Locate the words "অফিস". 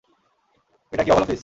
1.23-1.39